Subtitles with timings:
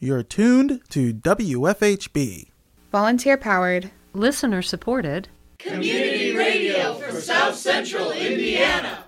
[0.00, 2.50] You're tuned to WFHB.
[2.92, 5.28] Volunteer powered, listener supported,
[5.58, 9.04] Community Radio for South Central Indiana.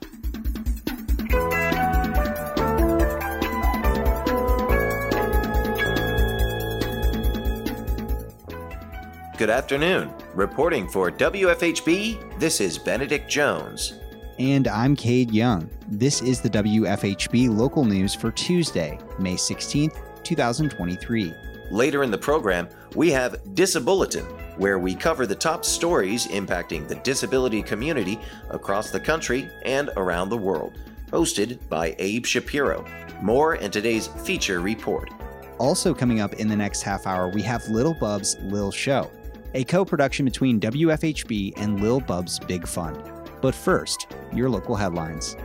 [9.39, 10.13] Good afternoon.
[10.35, 13.95] Reporting for WFHB, this is Benedict Jones.
[14.41, 15.71] And I'm Cade Young.
[15.87, 21.35] This is the WFHB local news for Tuesday, May 16th, 2023.
[21.71, 24.25] Later in the program, we have Disabulletin,
[24.59, 28.19] where we cover the top stories impacting the disability community
[28.51, 30.79] across the country and around the world.
[31.11, 32.85] Hosted by Abe Shapiro.
[33.23, 35.11] More in today's feature report.
[35.59, 39.11] Also, coming up in the next half hour, we have Lil Bub's Lil Show
[39.55, 43.03] a co production between WFHB and Lil Bub's Big Fund.
[43.41, 45.37] But first, your local headlines.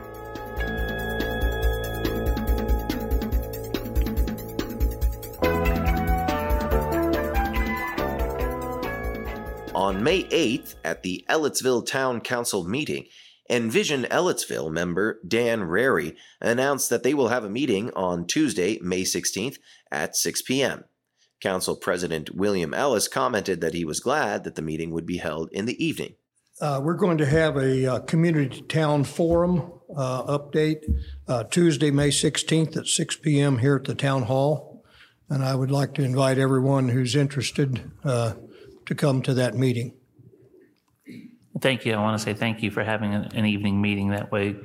[9.85, 13.05] On May 8th, at the Ellettsville Town Council meeting,
[13.47, 19.03] Envision Ellettsville member Dan Rarey announced that they will have a meeting on Tuesday, May
[19.03, 19.59] 16th
[19.91, 20.85] at 6 p.m.
[21.39, 25.51] Council President William Ellis commented that he was glad that the meeting would be held
[25.51, 26.15] in the evening.
[26.59, 30.83] Uh, we're going to have a uh, community town forum uh, update
[31.27, 33.59] uh, Tuesday, May 16th at 6 p.m.
[33.59, 34.83] here at the town hall.
[35.29, 38.33] And I would like to invite everyone who's interested uh,
[38.85, 39.93] to come to that meeting.
[41.61, 41.93] Thank you.
[41.93, 44.09] I want to say thank you for having an, an evening meeting.
[44.09, 44.55] That way,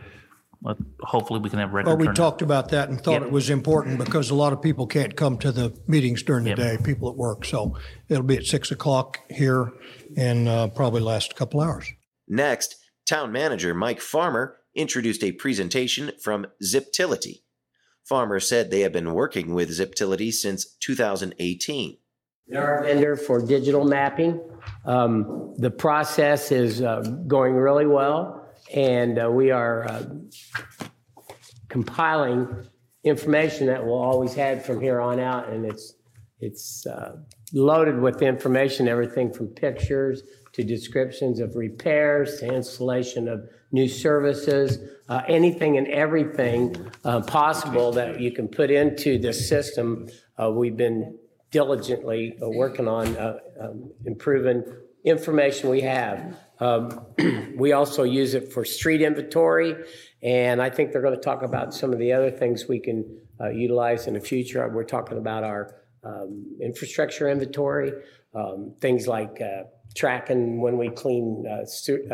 [0.61, 2.17] well, hopefully we can have record Well, we turnout.
[2.17, 3.23] talked about that and thought Yep.
[3.23, 6.51] it was important because a lot of people can't come to the meetings during the
[6.51, 6.59] Yep.
[6.59, 7.45] day, people at work.
[7.45, 7.77] So
[8.09, 9.73] it'll be at 6 o'clock here
[10.17, 11.87] and uh, probably last a couple hours.
[12.27, 12.77] Next,
[13.07, 17.43] Town Manager Mike Farmer introduced a presentation from Ziptility.
[18.05, 21.99] Farmer said they have been working with Ziptility since 2018.
[22.51, 24.41] They're our vendor for digital mapping.
[24.85, 30.07] Um, the process is uh, going really well, and uh, we are uh,
[31.69, 32.67] compiling
[33.05, 35.95] information that we'll always have from here on out, and it's
[36.41, 37.19] it's uh,
[37.53, 44.79] loaded with information, everything from pictures to descriptions of repairs to installation of new services,
[45.09, 50.09] uh, anything and everything uh, possible that you can put into this system.
[50.53, 51.19] We've been
[51.51, 54.65] diligently uh, working on uh, um, improving
[55.05, 56.37] information we have.
[56.61, 57.07] Um,
[57.57, 59.77] we also use it for street inventory,
[60.23, 63.21] and I think they're going to talk about some of the other things we can
[63.41, 64.69] uh, utilize in the future.
[64.69, 65.75] We're talking about our
[66.05, 67.93] um, infrastructure inventory,
[68.35, 71.65] um, things like uh, tracking when we clean uh,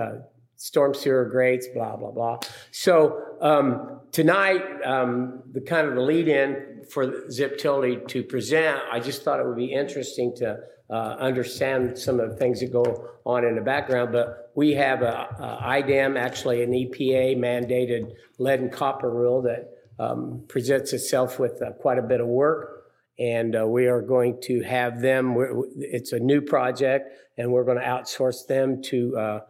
[0.01, 0.13] uh,
[0.57, 2.39] storm sewer grates, blah blah blah.
[2.71, 9.01] So um, tonight, um, the kind of the lead in for Ziptility to present, I
[9.01, 10.59] just thought it would be interesting to
[10.89, 14.13] uh, understand some of the things that go on in the background.
[14.13, 19.71] But we have a, a IDEM, actually an EPA mandated lead and copper rule that
[19.99, 22.77] um, presents itself with uh, quite a bit of work
[23.19, 25.37] and uh, we are going to have them.
[25.77, 29.41] It's a new project, and we're going to outsource them to uh,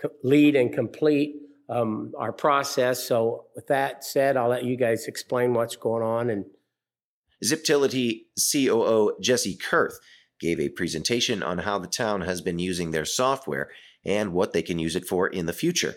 [0.00, 1.36] co- lead and complete
[1.68, 3.06] um, our process.
[3.06, 6.30] So, with that said, I'll let you guys explain what's going on.
[6.30, 6.44] And
[7.44, 9.98] Ziptility COO Jesse Kurth
[10.40, 13.70] gave a presentation on how the town has been using their software
[14.04, 15.94] and what they can use it for in the future.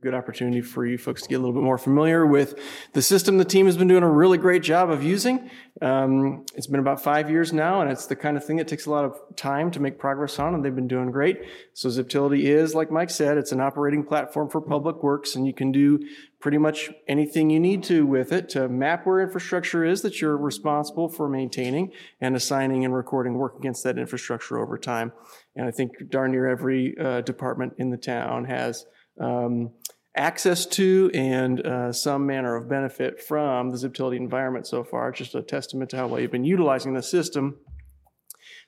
[0.00, 2.56] good opportunity for you folks to get a little bit more familiar with
[2.92, 5.50] the system the team has been doing a really great job of using.
[5.82, 8.86] Um, it's been about five years now, and it's the kind of thing that takes
[8.86, 11.40] a lot of time to make progress on, and they've been doing great.
[11.74, 15.52] So Ziptility is, like Mike said, it's an operating platform for public works, and you
[15.52, 15.98] can do
[16.40, 20.36] pretty much anything you need to with it to map where infrastructure is that you're
[20.36, 21.90] responsible for maintaining
[22.20, 25.12] and assigning and recording work against that infrastructure over time.
[25.56, 28.86] And I think darn near every uh, department in the town has
[29.20, 29.70] um,
[30.16, 35.08] access to and uh, some manner of benefit from the Ziptility environment so far.
[35.08, 37.56] It's just a testament to how well you've been utilizing the system.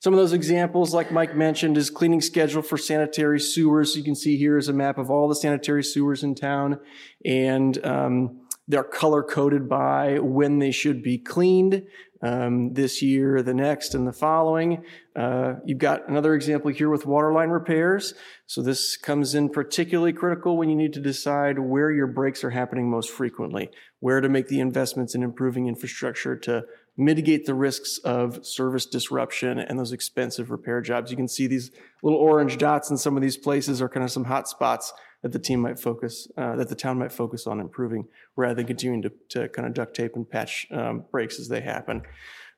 [0.01, 3.95] Some of those examples, like Mike mentioned, is cleaning schedule for sanitary sewers.
[3.95, 6.81] You can see here is a map of all the sanitary sewers in town,
[7.23, 11.83] and um, they're color coded by when they should be cleaned
[12.23, 14.85] um, this year, the next, and the following.
[15.15, 18.15] Uh, you've got another example here with waterline repairs.
[18.47, 22.51] So this comes in particularly critical when you need to decide where your breaks are
[22.51, 26.65] happening most frequently, where to make the investments in improving infrastructure to
[27.01, 31.11] mitigate the risks of service disruption and those expensive repair jobs.
[31.11, 31.71] You can see these
[32.03, 34.93] little orange dots in some of these places are kind of some hot spots
[35.23, 38.07] that the team might focus, uh, that the town might focus on improving
[38.37, 41.61] rather than continuing to, to kind of duct tape and patch um, breaks as they
[41.61, 42.03] happen.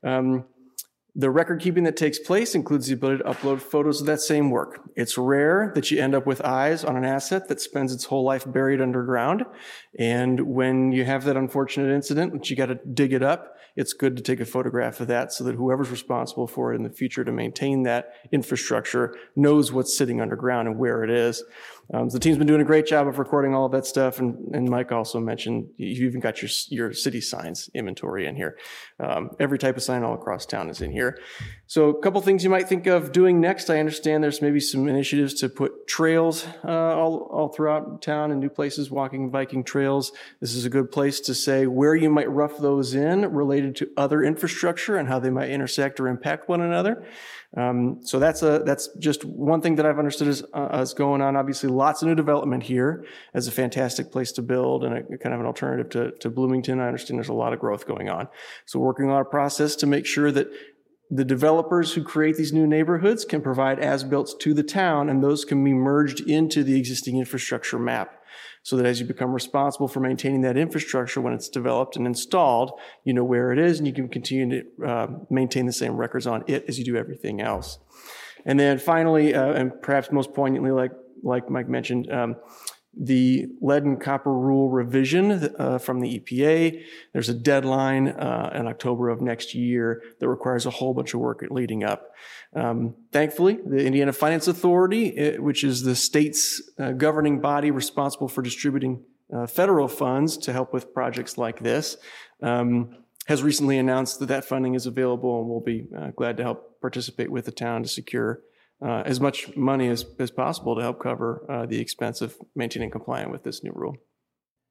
[0.04, 0.44] Um,
[1.14, 4.48] The record keeping that takes place includes the ability to upload photos of that same
[4.48, 4.80] work.
[4.96, 8.24] It's rare that you end up with eyes on an asset that spends its whole
[8.24, 9.44] life buried underground.
[9.98, 13.40] And when you have that unfortunate incident, you got to dig it up,
[13.76, 16.82] it's good to take a photograph of that so that whoever's responsible for it in
[16.82, 21.42] the future to maintain that infrastructure knows what's sitting underground and where it is.
[21.92, 24.18] Um, so the team's been doing a great job of recording all of that stuff.
[24.18, 28.56] And, and Mike also mentioned you even got your, your city signs inventory in here.
[28.98, 31.18] Um, every type of sign all across town is in here.
[31.66, 33.68] So a couple things you might think of doing next.
[33.68, 38.40] I understand there's maybe some initiatives to put trails uh, all, all throughout town and
[38.40, 40.12] new places, walking, biking trails.
[40.40, 43.90] This is a good place to say where you might rough those in related to
[43.96, 47.04] other infrastructure and how they might intersect or impact one another.
[47.54, 51.20] Um, so that's a that's just one thing that I've understood is, uh, is going
[51.20, 51.36] on.
[51.36, 53.04] Obviously, lots of new development here
[53.34, 56.80] as a fantastic place to build and a, kind of an alternative to, to Bloomington.
[56.80, 58.28] I understand there's a lot of growth going on.
[58.64, 60.48] So working on a process to make sure that
[61.10, 65.44] the developers who create these new neighborhoods can provide as-built to the town, and those
[65.44, 68.21] can be merged into the existing infrastructure map
[68.62, 72.72] so that as you become responsible for maintaining that infrastructure when it's developed and installed,
[73.04, 76.26] you know where it is and you can continue to uh, maintain the same records
[76.26, 77.78] on it as you do everything else.
[78.44, 80.92] And then finally, uh, and perhaps most poignantly, like
[81.24, 82.36] like Mike mentioned, um,
[82.94, 86.82] the lead and copper rule revision uh, from the EPA.
[87.12, 91.20] There's a deadline uh, in October of next year that requires a whole bunch of
[91.20, 92.12] work leading up.
[92.54, 97.70] Um, thankfully, the Indiana Finance Authority, it, uh, which is the state's uh, governing body
[97.70, 99.02] responsible for distributing
[99.34, 101.96] uh, federal funds to help with projects like this,
[102.42, 102.96] um,
[103.26, 106.80] has recently announced that that funding is available and we'll be uh, glad to help
[106.80, 108.40] participate with the town to secure
[108.84, 112.90] uh, as much money as, as possible to help cover uh, the expense of maintaining
[112.90, 113.96] compliance with this new rule.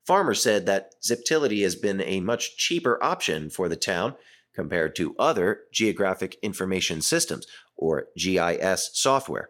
[0.06, 4.16] Farmer said that Ziptility has been a much cheaper option for the town
[4.54, 9.50] compared to other geographic information systems, or GIS software.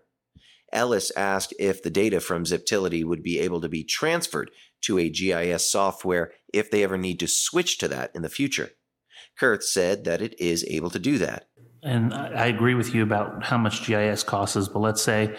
[0.71, 5.09] Ellis asked if the data from Ziptility would be able to be transferred to a
[5.09, 8.71] GIS software if they ever need to switch to that in the future.
[9.39, 11.47] Kurth said that it is able to do that
[11.83, 15.35] and I agree with you about how much GIS costs us, but let's say,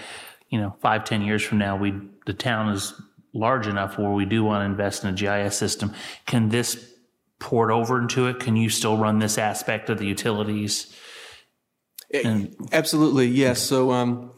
[0.48, 1.94] you know, five, ten years from now, we
[2.26, 2.94] the town is
[3.34, 5.92] large enough where we do want to invest in a GIS system.
[6.26, 6.92] Can this
[7.38, 8.40] port over into it?
[8.40, 10.94] Can you still run this aspect of the utilities?
[12.12, 13.60] And- Absolutely, yes.
[13.60, 14.32] So um,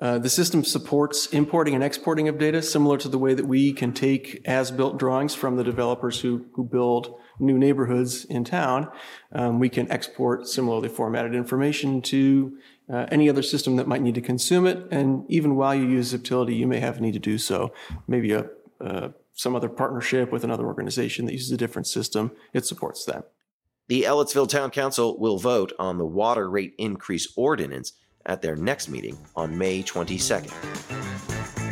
[0.00, 3.72] uh, the system supports importing and exporting of data, similar to the way that we
[3.72, 8.90] can take as-built drawings from the developers who who build new neighborhoods in town,
[9.32, 12.56] um, we can export similarly formatted information to
[12.92, 14.86] uh, any other system that might need to consume it.
[14.90, 17.72] And even while you use Ziptility, you may have a need to do so.
[18.06, 18.46] Maybe a,
[18.80, 22.32] uh, some other partnership with another organization that uses a different system.
[22.52, 23.30] It supports that.
[23.88, 27.92] The Ellettsville Town Council will vote on the water rate increase ordinance
[28.24, 31.63] at their next meeting on May 22nd.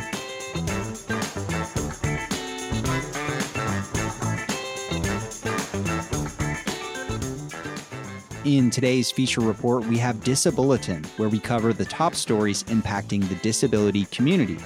[8.45, 13.35] In today's feature report, we have Disabulletin, where we cover the top stories impacting the
[13.35, 14.57] disability community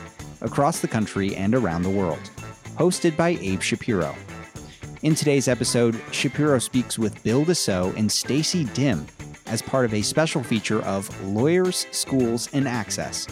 [0.42, 2.32] across the country and around the world.
[2.76, 4.16] Hosted by Abe Shapiro.
[5.04, 9.06] In today's episode, Shapiro speaks with Bill Dussault and Stacy Dym
[9.46, 13.28] as part of a special feature of Lawyers, Schools, and Access.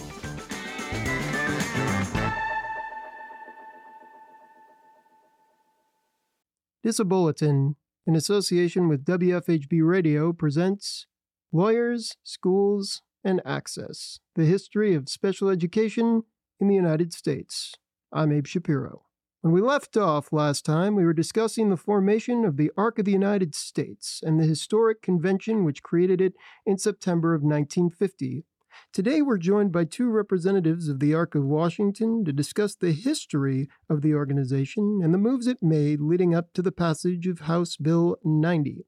[6.86, 7.74] Disabulletin
[8.08, 11.08] in association with WFHB Radio, presents
[11.52, 16.24] Lawyers, Schools, and Access The History of Special Education
[16.60, 17.74] in the United States.
[18.14, 19.06] I'm Abe Shapiro.
[19.42, 23.06] When we left off last time, we were discussing the formation of the Arc of
[23.06, 26.34] the United States and the historic convention which created it
[26.66, 28.46] in September of 1950
[28.94, 33.68] Today, we're joined by two representatives of the Arc of Washington to discuss the history
[33.90, 37.78] of the organization and the moves it made leading up to the passage of House
[37.78, 38.86] Bill 90,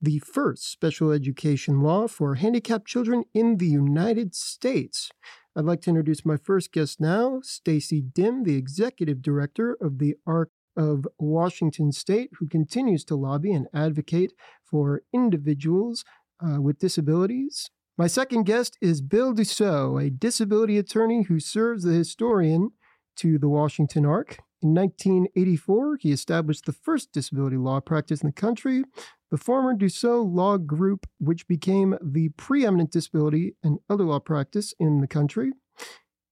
[0.00, 5.10] the first special education law for handicapped children in the United States.
[5.56, 10.14] I'd like to introduce my first guest now, Stacy Dym, the executive director of the
[10.26, 16.04] Arc of Washington State, who continues to lobby and advocate for individuals
[16.40, 21.92] uh, with disabilities my second guest is Bill Dussault, a disability attorney who serves the
[21.92, 22.70] historian
[23.16, 24.38] to the Washington Arc.
[24.62, 28.84] In 1984, he established the first disability law practice in the country,
[29.32, 35.00] the former Dussault Law Group, which became the preeminent disability and elder law practice in
[35.00, 35.50] the country.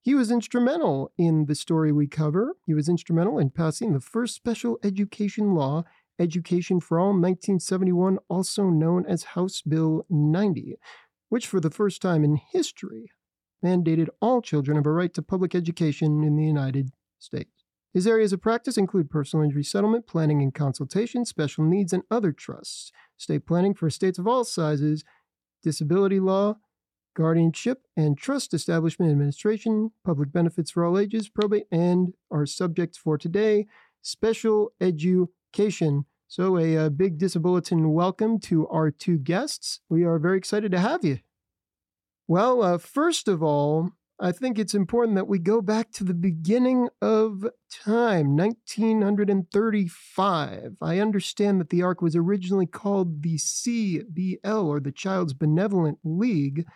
[0.00, 2.54] He was instrumental in the story we cover.
[2.64, 5.82] He was instrumental in passing the first special education law,
[6.18, 10.76] Education for All, 1971, also known as House Bill 90.
[11.28, 13.10] Which for the first time in history
[13.64, 17.64] mandated all children have a right to public education in the United States.
[17.92, 22.30] His areas of practice include personal injury settlement, planning and consultation, special needs, and other
[22.30, 25.02] trusts, state planning for states of all sizes,
[25.62, 26.56] disability law,
[27.16, 33.16] guardianship and trust establishment administration, public benefits for all ages, probate, and our subjects for
[33.16, 33.66] today,
[34.02, 36.04] special education.
[36.28, 39.78] So, a, a big disability welcome to our two guests.
[39.88, 41.20] We are very excited to have you.
[42.26, 46.14] Well, uh, first of all, I think it's important that we go back to the
[46.14, 50.78] beginning of time, 1935.
[50.82, 56.66] I understand that the ARC was originally called the CBL, or the Child's Benevolent League.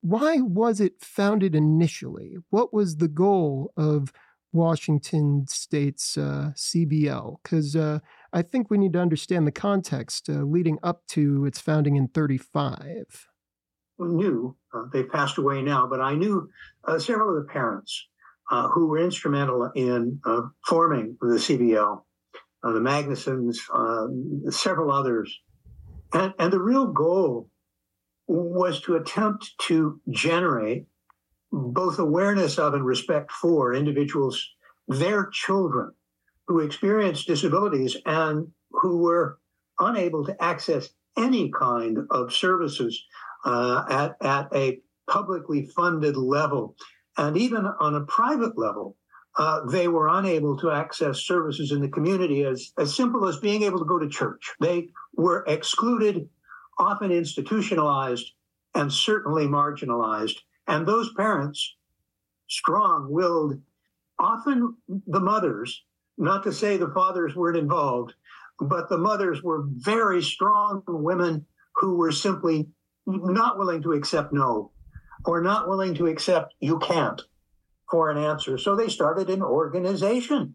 [0.00, 2.36] Why was it founded initially?
[2.48, 4.10] What was the goal of
[4.52, 7.36] Washington State's uh, CBL?
[7.42, 7.98] Because uh,
[8.32, 12.08] I think we need to understand the context uh, leading up to its founding in
[12.08, 13.28] 35
[13.98, 16.48] knew, uh, they passed away now, but I knew
[16.84, 18.06] uh, several of the parents
[18.50, 22.02] uh, who were instrumental in uh, forming the CBL,
[22.62, 23.56] uh, the Magnusons,
[24.52, 25.36] several others.
[26.12, 27.50] And, and the real goal
[28.26, 30.86] was to attempt to generate
[31.50, 34.46] both awareness of and respect for individuals,
[34.86, 35.92] their children
[36.48, 39.38] who experienced disabilities and who were
[39.78, 43.04] unable to access any kind of services
[43.44, 46.74] uh, at, at a publicly funded level.
[47.18, 48.96] And even on a private level,
[49.36, 53.62] uh, they were unable to access services in the community as, as simple as being
[53.62, 54.50] able to go to church.
[54.58, 56.28] They were excluded,
[56.78, 58.32] often institutionalized,
[58.74, 60.38] and certainly marginalized.
[60.66, 61.76] And those parents,
[62.48, 63.60] strong willed,
[64.18, 64.76] often
[65.06, 65.84] the mothers,
[66.18, 68.14] not to say the fathers weren't involved,
[68.60, 71.46] but the mothers were very strong women
[71.76, 72.68] who were simply
[73.06, 74.72] not willing to accept no
[75.24, 77.22] or not willing to accept you can't
[77.90, 78.58] for an answer.
[78.58, 80.54] So they started an organization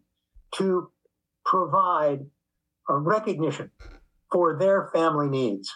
[0.55, 0.91] to
[1.45, 2.19] provide
[2.89, 3.71] a recognition
[4.31, 5.71] for their family needs.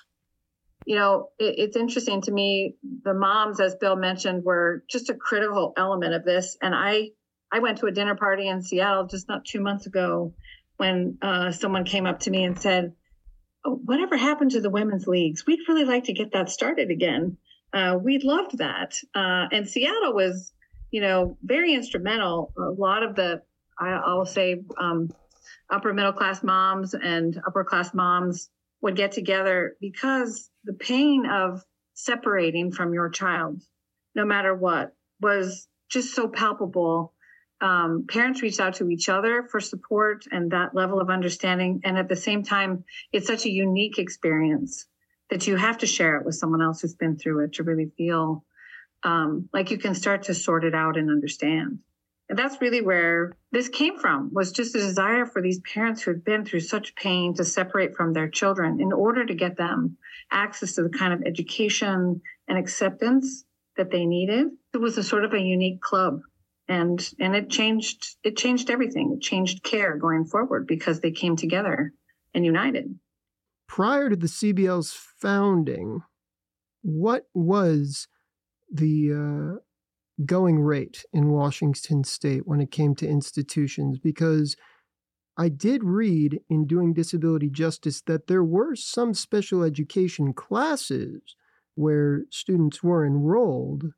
[0.85, 2.75] You know, it, it's interesting to me.
[3.03, 6.57] The moms, as Bill mentioned, were just a critical element of this.
[6.61, 7.09] And I,
[7.51, 10.33] I went to a dinner party in Seattle just not two months ago
[10.77, 12.93] when uh, someone came up to me and said,
[13.65, 15.45] oh, whatever happened to the women's leagues?
[15.45, 17.37] We'd really like to get that started again.
[17.73, 18.95] Uh, we loved that.
[19.15, 20.53] Uh, and Seattle was,
[20.91, 22.53] you know, very instrumental.
[22.57, 23.41] A lot of the,
[23.79, 25.09] I, will say, um,
[25.69, 28.49] upper middle class moms and upper class moms
[28.81, 31.63] would get together because the pain of
[31.93, 33.61] separating from your child,
[34.15, 37.13] no matter what, was just so palpable
[37.59, 41.81] um, parents reach out to each other for support and that level of understanding.
[41.83, 44.85] And at the same time, it's such a unique experience
[45.29, 47.91] that you have to share it with someone else who's been through it to really
[47.97, 48.45] feel
[49.03, 51.79] um, like you can start to sort it out and understand.
[52.29, 56.11] And that's really where this came from was just a desire for these parents who
[56.11, 59.97] had been through such pain to separate from their children in order to get them
[60.29, 63.45] access to the kind of education and acceptance
[63.77, 64.47] that they needed.
[64.73, 66.19] It was a sort of a unique club
[66.67, 69.13] and and it changed it changed everything.
[69.15, 71.93] It changed care going forward because they came together
[72.33, 72.99] and united.
[73.67, 76.01] Prior to the cbl's founding
[76.81, 78.07] what was
[78.71, 79.59] the uh,
[80.25, 83.99] going rate in washington state when it came to institutions?
[83.99, 84.55] Because
[85.37, 91.35] i did read in doing disability justice that there were some special education classes
[91.75, 93.91] where students were enrolled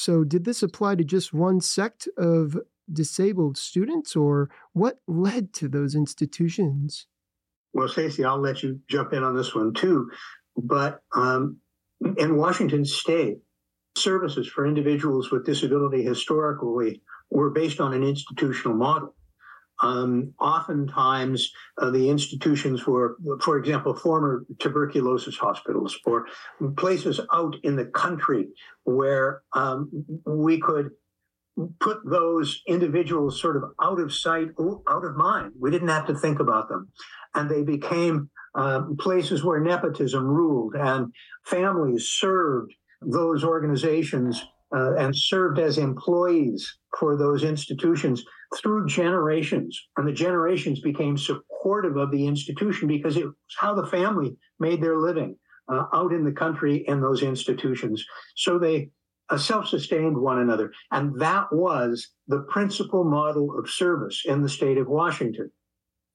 [0.00, 2.56] so, did this apply to just one sect of
[2.90, 7.08] disabled students, or what led to those institutions?
[7.72, 10.08] Well, Stacy, I'll let you jump in on this one too.
[10.56, 11.56] But um,
[12.16, 13.38] in Washington state,
[13.96, 19.16] services for individuals with disability historically were based on an institutional model.
[19.80, 26.26] Um, oftentimes, uh, the institutions were, for example, former tuberculosis hospitals or
[26.76, 28.48] places out in the country
[28.84, 29.90] where um,
[30.26, 30.90] we could
[31.80, 34.48] put those individuals sort of out of sight,
[34.88, 35.52] out of mind.
[35.58, 36.88] We didn't have to think about them.
[37.34, 41.12] And they became uh, places where nepotism ruled and
[41.44, 44.44] families served those organizations
[44.74, 48.24] uh, and served as employees for those institutions
[48.56, 49.80] through generations.
[49.96, 54.82] And the generations became supportive of the institution because it was how the family made
[54.82, 55.36] their living
[55.70, 58.04] uh, out in the country in those institutions.
[58.36, 58.90] So they
[59.30, 60.72] uh, self sustained one another.
[60.90, 65.50] And that was the principal model of service in the state of Washington.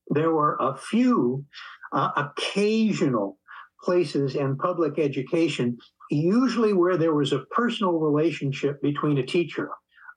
[0.10, 1.46] There were a few
[1.92, 3.38] uh, occasional
[3.84, 5.78] places in public education
[6.10, 9.70] usually where there was a personal relationship between a teacher.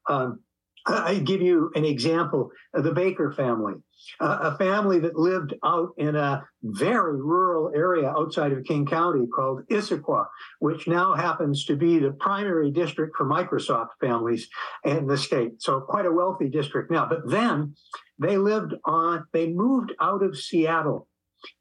[0.08, 0.40] Um,
[0.86, 3.74] I give you an example the Baker family,
[4.20, 9.66] a family that lived out in a very rural area outside of King County called
[9.68, 10.26] Issaquah,
[10.60, 14.48] which now happens to be the primary district for Microsoft families
[14.84, 15.60] in the state.
[15.60, 17.06] So, quite a wealthy district now.
[17.06, 17.74] But then
[18.18, 21.08] they lived on, they moved out of Seattle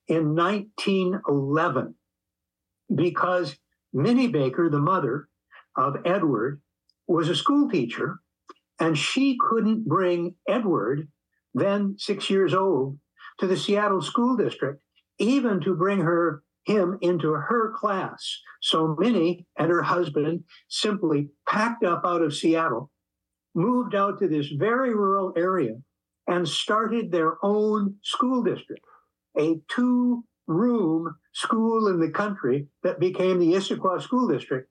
[0.08, 1.96] in 1911
[2.94, 3.58] because
[3.92, 5.30] Minnie Baker, the mother
[5.76, 6.62] of Edward,
[7.08, 8.20] was a school teacher
[8.80, 11.08] and she couldn't bring Edward,
[11.54, 12.98] then six years old,
[13.40, 14.82] to the Seattle School District,
[15.20, 18.40] even to bring her him into her class.
[18.62, 22.92] So Minnie and her husband simply packed up out of Seattle,
[23.54, 25.76] moved out to this very rural area,
[26.28, 28.82] and started their own school district,
[29.38, 34.68] a two room school in the country that became the Issaquah School District.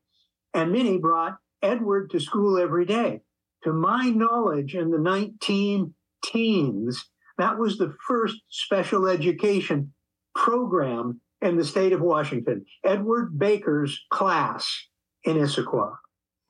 [0.52, 3.20] And Minnie brought Edward to school every day
[3.64, 5.94] to my knowledge, in the 19
[6.24, 7.04] teens,
[7.38, 9.92] that was the first special education
[10.34, 12.64] program in the state of Washington.
[12.84, 14.86] Edward Baker's class
[15.24, 15.96] in Issaquah.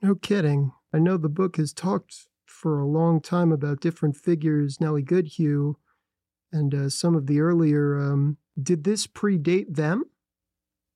[0.01, 0.71] No kidding.
[0.93, 5.75] I know the book has talked for a long time about different figures, Nellie Goodhue,
[6.51, 7.97] and uh, some of the earlier.
[7.97, 10.05] Um, did this predate them?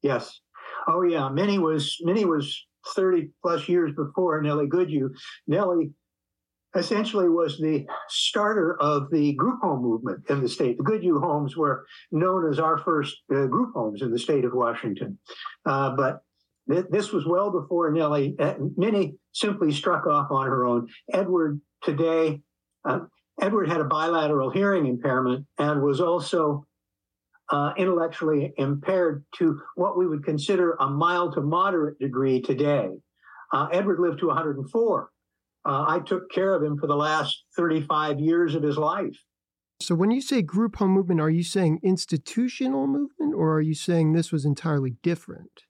[0.02, 0.40] Yes.
[0.88, 1.30] Oh yeah.
[1.30, 5.10] Minnie was Minnie was 30 plus years before Nellie Goodhue.
[5.48, 5.92] Nellie
[6.76, 10.78] essentially was the starter of the group home movement in the state.
[10.78, 14.54] The Goodhue homes were known as our first uh, group homes in the state of
[14.54, 15.18] Washington.
[15.66, 16.20] Uh, but
[16.70, 18.36] th- this was well before Nellie.
[18.40, 20.88] Uh, Minnie simply struck off on her own.
[21.12, 22.42] Edward today,
[22.88, 23.00] uh,
[23.42, 26.66] Edward had a bilateral hearing impairment and was also
[27.52, 32.90] uh, intellectually impaired to what we would consider a mild to moderate degree today.
[33.52, 35.10] Uh, Edward lived to 104
[35.70, 39.16] uh, I took care of him for the last 35 years of his life.
[39.80, 43.76] So, when you say group home movement, are you saying institutional movement or are you
[43.76, 45.62] saying this was entirely different?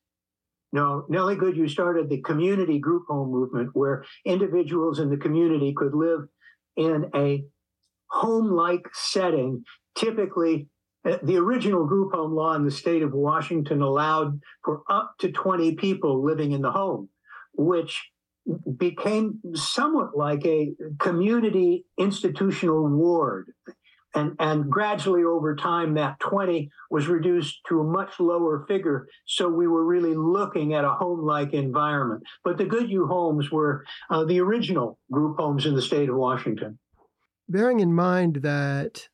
[0.71, 5.93] No, Nellie Goodhue started the community group home movement where individuals in the community could
[5.93, 6.21] live
[6.78, 7.43] in a
[8.10, 9.63] home like setting.
[9.97, 10.69] Typically,
[11.06, 15.32] uh, the original group home law in the state of Washington allowed for up to
[15.32, 17.10] 20 people living in the home,
[17.54, 18.00] which
[18.77, 23.53] became somewhat like a community institutional ward.
[24.15, 29.07] And, and gradually over time, that 20 was reduced to a much lower figure.
[29.25, 32.23] So we were really looking at a home like environment.
[32.43, 36.79] But the Goodhue homes were uh, the original group homes in the state of Washington.
[37.47, 39.09] Bearing in mind that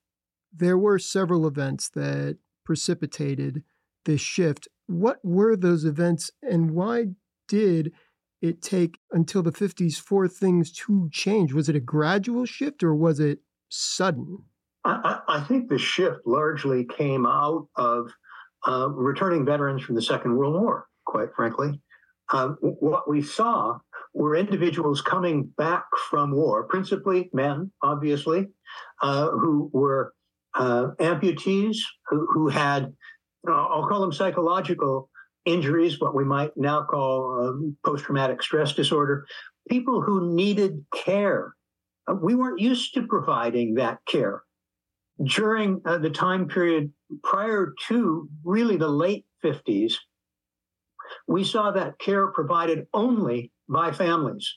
[0.53, 3.63] there were several events that precipitated
[4.05, 7.07] this shift, what were those events and why
[7.47, 7.91] did
[8.45, 11.53] it take until the 50s for things to change?
[11.53, 14.43] Was it a gradual shift or was it sudden?
[14.85, 18.11] I, I think the shift largely came out of
[18.67, 21.81] uh, returning veterans from the Second World War, quite frankly.
[22.31, 23.77] Uh, what we saw
[24.13, 28.47] were individuals coming back from war, principally men, obviously,
[29.01, 30.13] uh, who were
[30.55, 31.77] uh, amputees,
[32.07, 32.93] who, who had,
[33.47, 35.09] uh, I'll call them psychological
[35.45, 39.25] injuries, what we might now call um, post traumatic stress disorder,
[39.69, 41.55] people who needed care.
[42.07, 44.43] Uh, we weren't used to providing that care.
[45.23, 46.91] During uh, the time period
[47.23, 49.93] prior to really the late 50s,
[51.27, 54.53] we saw that care provided only by families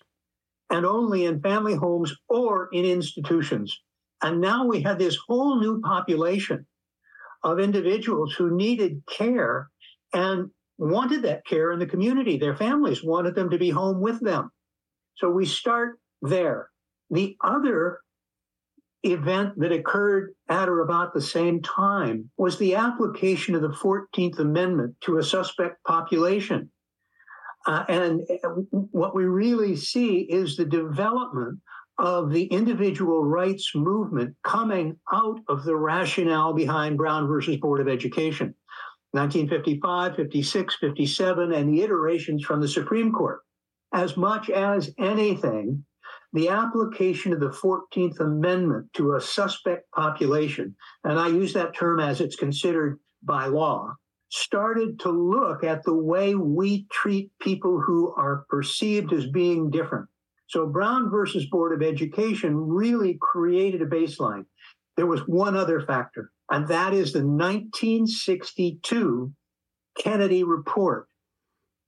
[0.71, 3.79] and only in family homes or in institutions.
[4.23, 6.67] And now we had this whole new population
[7.45, 9.71] of individuals who needed care
[10.13, 12.39] and wanted that care in the community.
[12.39, 14.51] Their families wanted them to be home with them.
[15.17, 16.71] So we start there.
[17.11, 17.99] The other
[19.03, 24.39] event that occurred at or about the same time was the application of the 14th
[24.39, 26.71] Amendment to a suspect population.
[27.67, 31.59] Uh, and uh, what we really see is the development
[31.99, 37.89] of the individual rights movement coming out of the rationale behind Brown versus Board of
[37.89, 38.55] Education.
[39.13, 43.41] 1955, 56, 57, and the iterations from the Supreme Court.
[43.95, 45.85] As much as anything,
[46.35, 52.01] the application of the 14th Amendment to a suspect population, and I use that term
[52.01, 53.95] as it's considered by law,
[54.31, 60.07] started to look at the way we treat people who are perceived as being different.
[60.49, 64.45] So Brown versus Board of Education really created a baseline.
[64.97, 69.33] There was one other factor and that is the 1962
[69.99, 71.09] Kennedy Report.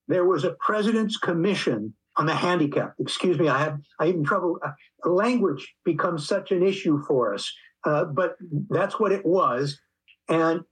[0.09, 2.95] there was a president's commission on the handicap.
[2.99, 4.59] Excuse me, I have I even trouble.
[4.65, 4.73] Uh,
[5.09, 7.53] language becomes such an issue for us,
[7.85, 8.37] uh, but
[8.69, 9.79] that's what it was,
[10.29, 10.63] and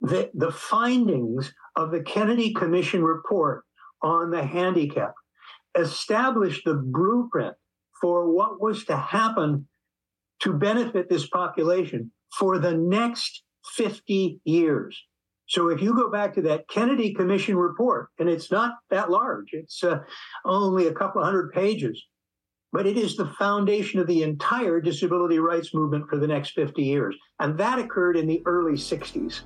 [0.00, 3.64] the the findings of the Kennedy Commission report
[4.02, 5.14] on the handicap
[5.76, 7.54] established the blueprint
[8.00, 9.66] for what was to happen
[10.40, 13.42] to benefit this population for the next
[13.76, 15.00] 50 years.
[15.46, 19.50] So if you go back to that Kennedy Commission report, and it's not that large,
[19.52, 19.98] it's uh,
[20.44, 22.02] only a couple hundred pages,
[22.72, 26.82] but it is the foundation of the entire disability rights movement for the next 50
[26.82, 27.14] years.
[27.40, 29.42] And that occurred in the early 60s.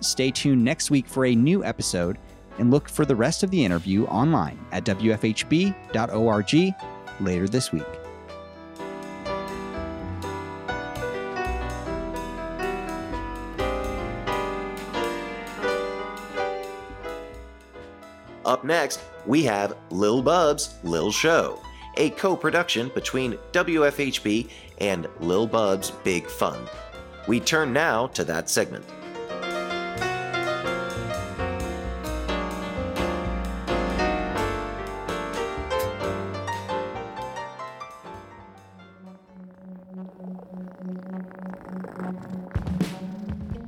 [0.00, 2.18] Stay tuned next week for a new episode
[2.58, 6.74] and look for the rest of the interview online at WFHB.org
[7.20, 7.84] later this week.
[18.44, 21.60] Up next, we have Lil Bub's Lil Show,
[21.96, 26.70] a co production between WFHB and Lil Bub's Big Fund.
[27.26, 28.84] We turn now to that segment.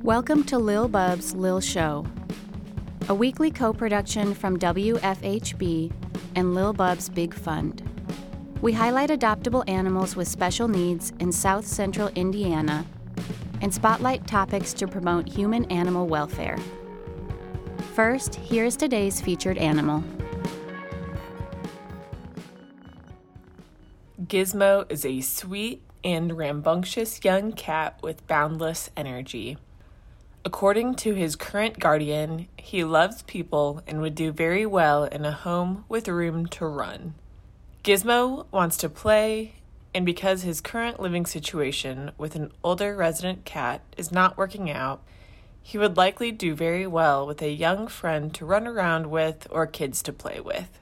[0.09, 2.03] Welcome to Lil Bub's Lil Show,
[3.09, 5.93] a weekly co production from WFHB
[6.33, 7.83] and Lil Bub's Big Fund.
[8.59, 12.87] We highlight adoptable animals with special needs in South Central Indiana
[13.61, 16.57] and spotlight topics to promote human animal welfare.
[17.93, 20.03] First, here is today's featured animal.
[24.23, 29.59] Gizmo is a sweet and rambunctious young cat with boundless energy.
[30.45, 35.33] According to his current guardian, he loves people and would do very well in a
[35.33, 37.15] home with room to run.
[37.83, 39.55] Gizmo wants to play,
[39.93, 45.01] and because his current living situation with an older resident cat is not working out,
[45.61, 49.67] he would likely do very well with a young friend to run around with or
[49.67, 50.79] kids to play with.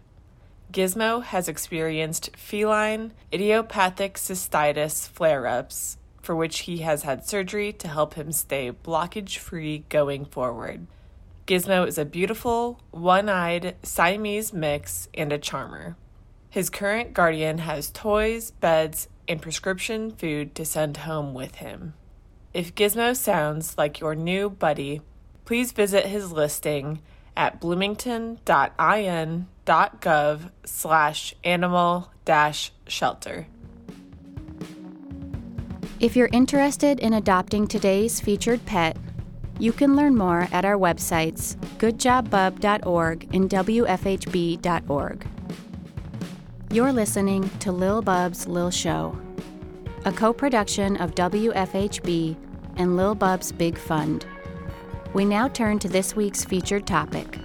[0.72, 7.88] Gizmo has experienced feline idiopathic cystitis flare ups for which he has had surgery to
[7.88, 10.86] help him stay blockage free going forward.
[11.46, 15.96] Gizmo is a beautiful, one eyed Siamese mix and a charmer.
[16.50, 21.94] His current guardian has toys, beds, and prescription food to send home with him.
[22.54, 25.00] If Gizmo sounds like your new buddy,
[25.46, 27.00] please visit his listing
[27.38, 33.48] at bloomington.in.gov slash animal dash shelter.
[36.00, 38.96] If you're interested in adopting today's featured pet,
[39.58, 45.28] you can learn more at our websites, goodjobbub.org and wfhb.org.
[46.70, 49.18] You're listening to Lil Bub's Lil Show,
[50.06, 52.38] a co production of WFHB
[52.76, 54.28] and Lil Bub's Big Fund.
[55.16, 57.40] We now turn to this week's featured topic.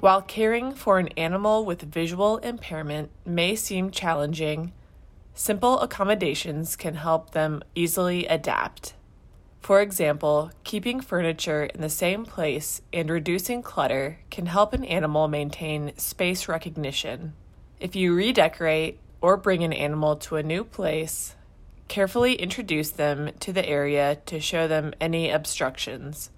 [0.00, 4.72] While caring for an animal with visual impairment may seem challenging,
[5.34, 8.94] simple accommodations can help them easily adapt.
[9.60, 15.26] For example, keeping furniture in the same place and reducing clutter can help an animal
[15.26, 17.32] maintain space recognition.
[17.80, 21.34] If you redecorate or bring an animal to a new place,
[21.88, 26.30] carefully introduce them to the area to show them any obstructions.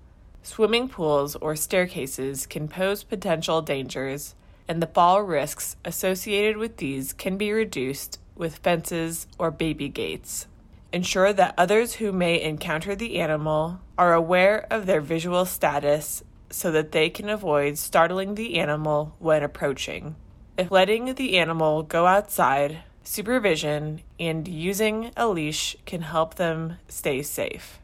[0.43, 4.35] Swimming pools or staircases can pose potential dangers,
[4.67, 10.47] and the fall risks associated with these can be reduced with fences or baby gates.
[10.93, 16.73] Ensure that others who may encounter the animal are aware of their visual status so
[16.73, 20.17] that they can avoid startling the animal when approaching.
[20.57, 27.23] If letting the animal go outside, supervision and using a leash can help them stay
[27.23, 27.79] safe.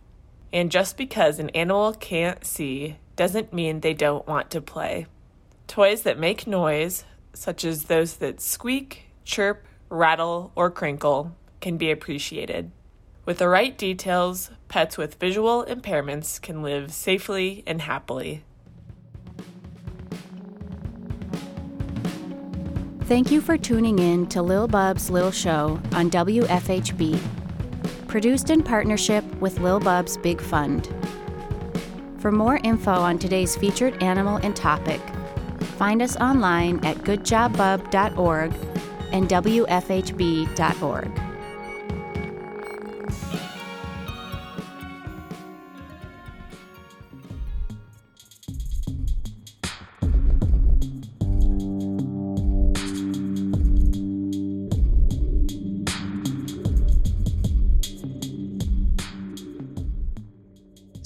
[0.53, 5.07] And just because an animal can't see doesn't mean they don't want to play.
[5.67, 11.91] Toys that make noise, such as those that squeak, chirp, rattle, or crinkle, can be
[11.91, 12.71] appreciated.
[13.25, 18.45] With the right details, pets with visual impairments can live safely and happily.
[23.03, 27.21] Thank you for tuning in to Lil Bub's Lil Show on WFHB
[28.17, 30.89] produced in partnership with Lil Bub's Big Fund.
[32.17, 35.03] For more info on today's featured animal and topic,
[35.77, 38.55] find us online at goodjobbub.org
[39.13, 41.26] and WFHB.org.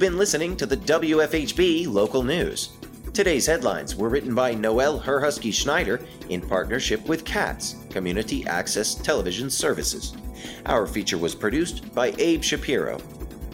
[0.00, 2.70] You've been listening to the WFHB local news.
[3.12, 9.50] Today's headlines were written by Noel Herhusky Schneider in partnership with CATS, Community Access Television
[9.50, 10.16] Services.
[10.64, 12.98] Our feature was produced by Abe Shapiro.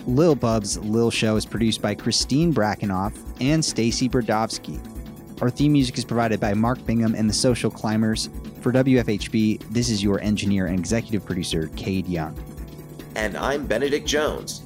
[0.06, 4.78] Lil Bub's Lil Show is produced by Christine Brackenoff and Stacy Brodowski.
[5.42, 8.30] Our theme music is provided by Mark Bingham and the Social Climbers.
[8.60, 12.38] For WFHB, this is your engineer and executive producer, Cade Young.
[13.16, 14.65] And I'm Benedict Jones.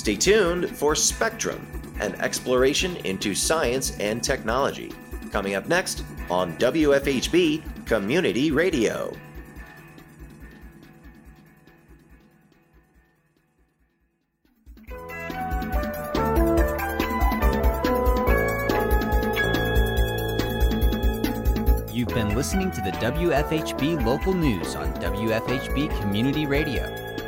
[0.00, 1.60] Stay tuned for Spectrum,
[2.00, 4.94] an exploration into science and technology.
[5.30, 9.12] Coming up next on WFHB Community Radio.
[21.92, 27.09] You've been listening to the WFHB local news on WFHB Community Radio.